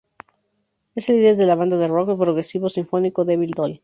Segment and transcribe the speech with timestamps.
[0.95, 3.79] Es el líder de la banda de rock progresivo, sinfónico Devil Doll.